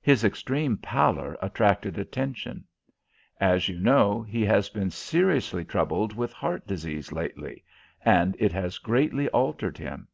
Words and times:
His 0.00 0.24
extreme 0.24 0.78
pallor 0.78 1.36
attracted 1.42 1.98
attention. 1.98 2.64
As 3.38 3.68
you 3.68 3.78
know, 3.78 4.22
he 4.22 4.42
has 4.42 4.70
been 4.70 4.88
seriously 4.90 5.66
troubled 5.66 6.14
with 6.16 6.32
heart 6.32 6.66
disease 6.66 7.12
lately, 7.12 7.62
and 8.02 8.34
it 8.38 8.52
has 8.52 8.78
greatly 8.78 9.28
altered 9.28 9.76
him." 9.76 10.08